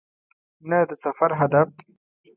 نه 0.69 0.79
د 0.89 0.91
سفر 1.03 1.31
هدف. 1.39 1.69